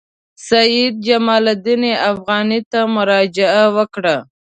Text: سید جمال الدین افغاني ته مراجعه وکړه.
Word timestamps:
سید 0.47 0.93
جمال 1.07 1.45
الدین 1.53 1.83
افغاني 2.11 2.59
ته 2.71 2.79
مراجعه 2.95 3.63
وکړه. 3.75 4.15